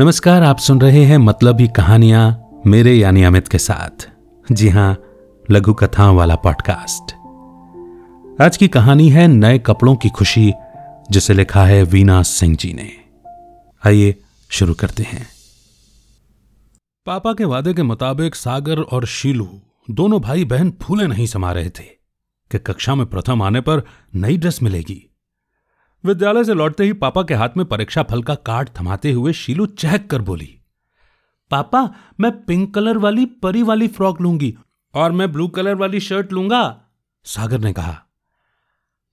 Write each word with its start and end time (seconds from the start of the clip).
नमस्कार, 0.00 0.42
आप 0.42 0.58
सुन 0.58 0.80
रहे 0.80 1.04
हैं 1.04 1.18
मतलब 1.18 1.60
ही 1.60 1.68
कहानियाँ 1.68 2.48
मेरे 2.66 2.94
यानी 2.94 3.22
अमित 3.22 3.48
के 3.48 3.58
साथ। 3.58 4.10
जी 4.52 4.68
हाँ, 4.68 5.02
लघु 5.50 5.74
कथाओं 5.74 6.16
वाला 6.16 6.36
पॉडकास्ट 6.36 7.14
आज 8.42 8.56
की 8.56 8.68
कहानी 8.68 9.10
है 9.10 9.28
नए 9.28 9.58
कपड़ों 9.58 9.96
की 9.96 10.08
खुशी, 10.08 10.52
जिसे 11.10 11.34
लिखा 11.34 11.64
है 11.64 11.82
वीना 11.82 12.22
सिंह 12.22 12.56
जी 12.56 12.72
ने। 12.72 12.92
आइए 13.86 14.16
शुरू 14.50 14.74
करते 14.74 15.02
हैं। 15.02 15.28
पापा 17.06 17.32
के 17.32 17.44
वादे 17.44 17.74
के 17.74 17.82
मुताबिक 17.82 18.34
सागर 18.34 18.80
और 18.80 19.06
शीलू 19.06 19.48
दोनों 19.90 20.20
भाई 20.20 20.44
बहन 20.44 20.72
फूले 20.82 21.06
नहीं 21.06 21.26
समा 21.26 21.52
रहे 21.52 21.70
थे 21.70 21.84
कि 22.50 22.58
कक्षा 22.58 22.94
में 22.94 23.06
प्रथम 23.06 23.42
आने 23.42 23.60
पर 23.60 23.82
नई 24.14 24.36
ड्रेस 24.36 24.62
मिलेगी। 24.62 25.09
विद्यालय 26.04 26.44
से 26.44 26.54
लौटते 26.54 26.84
ही 26.84 26.92
पापा 26.94 27.22
के 27.22 27.34
हाथ 27.34 27.56
में 27.56 27.64
परीक्षा 27.66 28.02
फल 28.02 28.22
का 28.22 28.34
कार्ड 28.42 28.68
थमाते 28.78 29.12
हुए 29.12 29.32
शीलू 29.32 29.66
चहक 29.68 30.06
कर 30.06 30.22
बोली, 30.22 30.56
पापा, 31.50 31.82
मैं 32.20 32.30
पिंक 32.44 32.72
कलर 32.74 32.98
वाली 32.98 33.24
परी 33.42 33.62
वाली 33.62 33.88
फ्रॉक 33.88 34.20
लूँगी 34.20 34.56
और 34.94 35.12
मैं 35.12 35.30
ब्लू 35.32 35.48
कलर 35.48 35.74
वाली 35.74 36.00
शर्ट 36.00 36.32
लूँगा, 36.32 36.62
सागर 37.26 37.60
ने 37.60 37.72
कहा। 37.72 37.98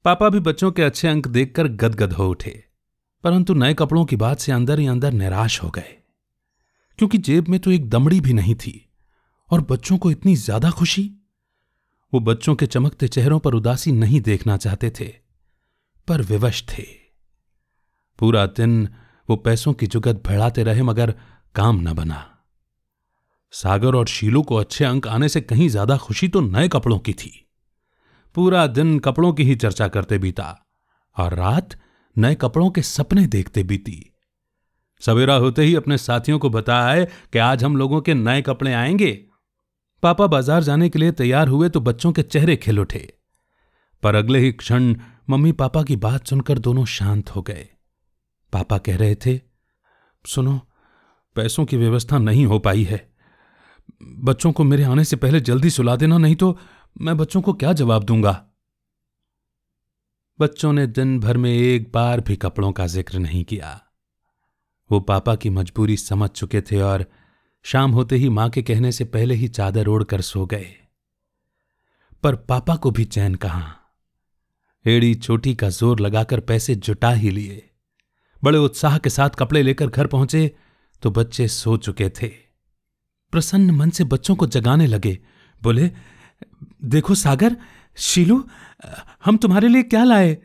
पापा 0.05 0.29
भी 0.29 0.39
बच्चों 0.41 0.71
के 0.71 0.83
अच्छे 0.83 1.07
अंक 1.07 1.27
देखकर 1.27 1.67
गदगद 1.67 2.13
हो 2.13 2.29
उठे, 2.29 2.63
परंतु 3.23 3.53
नए 3.53 3.73
कपड़ों 3.73 4.05
की 4.05 4.15
बात 4.15 4.39
से 4.39 4.51
अंदर 4.51 4.79
ही 4.79 4.87
अंदर 4.87 5.11
निराश 5.13 5.61
हो 5.63 5.69
गए, 5.69 5.95
क्योंकि 6.99 7.17
जेब 7.19 7.47
में 7.47 7.59
तो 7.59 7.71
एक 7.71 7.89
दमड़ी 7.89 8.19
भी 8.21 8.33
नहीं 8.33 8.55
थी 8.55 8.83
और 9.51 9.61
बच्चों 9.61 9.97
को 9.97 10.11
इतनी 10.11 10.35
ज़्यादा 10.37 10.69
खुशी? 10.71 11.09
वो 12.13 12.19
बच्चों 12.21 12.55
के 12.55 12.65
चमकते 12.67 13.07
चेहरों 13.07 13.39
पर 13.39 13.53
उदासी 13.53 13.91
नहीं 13.93 14.21
देखना 14.21 14.57
चाहते 14.57 14.89
थे। 14.99 15.13
पर 16.07 16.21
विवश 16.21 16.63
थे। 16.69 16.83
पूरा 18.19 18.45
दिन 18.45 18.87
वो 19.29 19.35
पैसों 19.35 19.73
की 19.73 19.87
जुगत 19.87 20.21
भड़ाते 20.25 20.63
रहे, 20.63 20.83
मगर 20.83 21.13
काम 21.55 21.79
न 21.81 21.93
बना। 21.93 22.23
सागर 23.53 23.95
और 23.95 24.07
शीलू 24.07 24.41
को 24.41 24.55
अच्छे 24.55 24.85
अंक 24.85 25.07
आने 25.07 25.29
से 25.29 25.41
कहीं 25.41 25.67
ज़्यादा 25.69 25.97
खुशी 25.97 26.27
तो 26.27 26.41
नए 26.41 26.67
कपड़ों 26.67 26.99
की 26.99 27.13
थी। 27.13 27.31
पूरा 28.35 28.65
दिन 28.67 28.97
कपड़ों 28.99 29.31
की 29.33 29.43
ही 29.43 29.55
चर्चा 29.55 29.87
करते 29.87 30.17
बीता, 30.17 30.65
और 31.15 31.33
रात 31.33 31.75
नए 32.15 32.35
कपड़ों 32.35 32.69
के 32.69 32.81
सपने 32.81 33.25
देखते 33.27 33.63
बीती। 33.63 34.13
सवेरा 35.01 35.35
होते 35.35 35.63
ही 35.63 35.75
अपने 35.75 35.97
साथियों 35.97 36.39
को 36.39 36.49
बताया 36.49 37.03
कि 37.03 37.39
आज 37.39 37.63
हम 37.63 37.77
लोगों 37.77 38.01
के 38.01 38.13
नए 38.13 38.41
कपड़े 38.41 38.73
आएँगे। 38.73 39.11
पापा 40.03 40.27
बाज़ार 40.27 40.63
जाने 40.63 40.89
के 40.89 40.99
लिए 40.99 41.11
तैयार 41.11 41.47
हुए 41.47 41.69
तो 41.69 41.79
बच्चों 41.81 42.11
के 42.11 42.23
चेहरे 42.23 42.55
खिल 42.55 42.79
उठे। 42.79 43.07
पर 44.03 44.15
अगले 44.15 44.39
ही 44.39 44.51
क्षण 44.51 44.93
मम्मी 45.29 45.51
पापा 45.51 45.83
की 45.83 45.95
बात 45.95 46.27
सुनकर 46.27 46.59
दोनों 46.59 46.85
शांत 46.85 47.29
हो 47.29 47.41
गए। 47.41 47.69
पापा 48.53 48.77
कह 48.77 48.97
रहे 48.97 49.15
थे, 49.15 49.41
सुनो, 50.25 50.61
पैसों 51.35 51.65
की 51.65 51.77
व्यवस्था 51.77 52.17
नहीं 52.17 52.45
हो 52.45 52.59
पाई 52.59 52.83
है। 52.83 53.13
बच्चों 54.03 54.51
को 54.51 54.63
मेरे 54.63 54.83
आने 54.83 55.03
से 55.03 55.15
पहले 55.15 55.39
जल्दी 55.39 55.69
सुला 55.69 55.95
देना, 55.95 56.17
नहीं 56.17 56.35
तो 56.35 56.59
मैं 57.01 57.17
बच्चों 57.17 57.41
को 57.41 57.53
क्या 57.53 57.73
जवाब 57.73 58.03
दूँगा? 58.03 58.45
बच्चों 60.39 60.73
ने 60.73 60.87
दिन 60.87 61.19
भर 61.19 61.37
में 61.37 61.51
एक 61.51 61.91
बार 61.93 62.21
भी 62.21 62.35
कपड़ों 62.35 62.71
का 62.71 62.87
ज़िक्र 62.87 63.19
नहीं 63.19 63.43
किया। 63.43 63.81
वो 64.91 64.99
पापा 64.99 65.35
की 65.35 65.49
मजबूरी 65.49 65.97
समझ 65.97 66.29
चुके 66.29 66.61
थे 66.61 66.81
और 66.81 67.05
शाम 67.63 67.91
होते 67.91 68.15
ही 68.15 68.29
माँ 68.29 68.49
के 68.49 68.61
कहने 68.61 68.91
से 68.91 69.05
पहले 69.05 69.35
ही 69.35 69.47
चादर 69.47 69.87
ओढ़कर 69.87 70.21
सो 70.21 70.45
गए। 70.45 70.75
पर 72.23 72.35
पापा 72.35 72.75
को 72.75 72.91
भी 72.91 73.05
चैन 73.05 73.35
कहाँ? 73.35 73.76
एड़ी 74.85 75.13
चोटी 75.15 75.53
का 75.55 75.69
ज़ोर 75.69 75.99
लगाकर 75.99 76.39
पैसे 76.39 76.75
जुटा 76.77 77.11
ही 77.11 77.29
लिए। 77.29 77.63
बड़े 78.43 78.57
उत्साह 78.57 78.97
के 78.97 79.09
साथ 79.09 79.29
कपड़े 79.29 79.61
लेकर 79.63 79.87
घर 79.87 80.07
पहुँचे 80.07 80.51
तो 81.03 81.11
बच्चे 81.11 81.47
सो 81.47 81.77
चुके 81.77 82.09
थे। 82.11 82.27
प्रसन्न 83.33 83.71
मन 83.71 83.89
से 83.89 84.03
बच्चों 84.03 84.35
को 84.35 84.47
जगाने 84.47 84.87
लगे। 84.87 85.17
बोले, 85.61 85.89
देखो 86.83 87.15
सागर, 87.15 87.55
शीलू, 87.97 88.43
हम 89.25 89.37
तुम्हारे 89.37 89.67
लिए 89.67 89.83
क्या 89.83 90.03
लाए? 90.03 90.37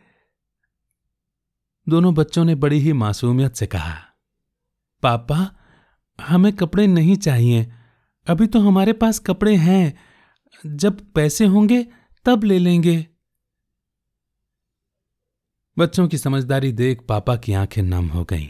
दोनों 1.86 2.14
बच्चों 2.14 2.44
ने 2.44 2.54
बड़ी 2.54 2.78
ही 2.78 2.92
मासूमियत 2.92 3.54
से 3.54 3.66
कहा, 3.66 3.94
पापा, 5.02 5.50
हमें 6.18 6.52
कपड़े 6.52 6.86
नहीं 6.86 7.16
चाहिए। 7.16 7.66
अभी 8.26 8.46
तो 8.46 8.60
हमारे 8.60 8.92
पास 8.92 9.18
कपड़े 9.18 9.54
हैं। 9.56 9.94
जब 10.64 11.00
पैसे 11.14 11.46
होंगे, 11.46 11.86
तब 12.26 12.44
ले 12.44 12.58
लेंगे। 12.58 13.06
बच्चों 15.78 16.08
की 16.08 16.18
समझदारी 16.18 16.72
देख 16.72 17.00
पापा 17.08 17.36
की 17.36 17.52
आँखें 17.52 17.82
नम 17.82 18.06
हो 18.06 18.24
गईं 18.24 18.48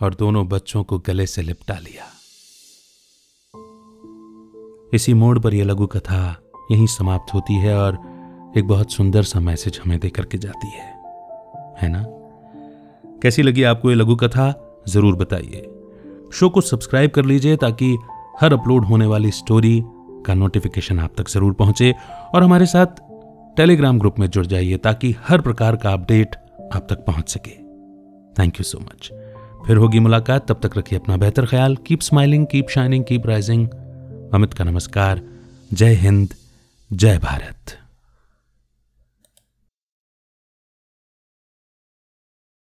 और 0.00 0.14
दोनों 0.14 0.48
बच्चों 0.48 0.84
को 0.84 0.98
गले 0.98 1.26
से 1.26 1.42
लिपटा 1.42 1.74
लिया। 1.74 2.04
इसी 4.94 5.14
मोड़ 5.14 5.38
पर 5.38 5.54
यह 5.54 5.64
लघु 5.64 5.86
कथा 5.86 6.42
यहीं 6.72 6.86
समाप्त 6.86 7.34
होती 7.34 7.54
है 7.54 7.78
और 7.78 7.98
एक 8.56 8.64
बहुत 8.64 8.92
सुंदर 8.92 9.22
सा 9.22 9.40
मैसेज 9.40 9.80
हमें 9.84 10.00
देकर 10.00 10.24
के 10.24 10.38
जाती 10.38 10.68
है। 10.68 10.86
है 11.82 11.88
ना? 11.88 12.04
कैसी 13.22 13.42
लगी 13.42 13.62
आपको 13.62 13.90
ये 13.90 13.96
लघु 13.96 14.16
कथा? 14.16 14.80
ज़रूर 14.88 15.16
बताइए। 15.16 15.70
शो 16.32 16.48
को 16.48 16.60
सब्सक्राइब 16.60 17.10
कर 17.10 17.24
लीजिए 17.24 17.56
ताकि 17.56 17.96
हर 18.40 18.52
अपलोड 18.52 18.84
होने 18.84 19.06
वाली 19.06 19.30
स्टोरी 19.30 19.84
का 20.26 20.34
नोटिफिकेशन 20.34 20.98
आप 20.98 21.14
तक 21.18 21.28
ज़रूर 21.28 21.52
पहुँचे 21.52 21.94
और 22.34 22.42
हमारे 22.42 22.66
साथ 22.66 22.86
टेलीग्राम 23.58 23.98
ग्रुप 23.98 24.18
में 24.18 24.26
जुड़ 24.26 24.46
जाइए 24.46 24.76
ताकि 24.76 25.14
हर 25.28 25.40
प्रकार 25.40 25.76
का 25.76 25.92
अपडेट 25.92 26.36
आप 26.74 26.86
तक 26.90 27.04
पहुँच 27.06 27.28
सके। 27.28 27.50
थैंक 28.38 28.60
यू 28.60 28.62
सो 28.62 28.78
मच 28.78 29.10
फिर 29.66 29.76
होगी 29.76 29.98
मुलाकात, 29.98 30.46
तब 30.48 30.60
तक 30.62 30.76
रखिए 30.78 30.98
अपना 30.98 31.16
बेहतर 31.16 31.46
ख्याल। 31.46 31.76
Keep 31.76 32.00
smiling 32.00 32.46
keep 32.46 32.68
shining 32.68 33.04
keep 33.04 33.26
rising 33.26 33.68
Amit 34.34 34.54
का 34.54 34.64
नमस्कार। 34.64 35.22
जय 35.72 35.94
हिंद, 35.94 36.34
जय 36.92 37.18
भारत। 37.18 37.78